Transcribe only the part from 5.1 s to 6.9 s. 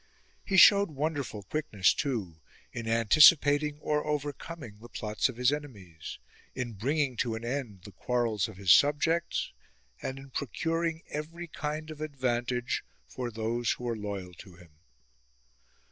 of his enemies, in